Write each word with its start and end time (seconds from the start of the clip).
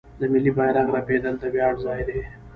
د 0.19 0.21
ملي 0.31 0.51
بیرغ 0.57 0.87
رپیدل 0.97 1.33
د 1.39 1.43
ویاړ 1.53 1.73
ځای 1.85 2.01
دی. 2.07 2.19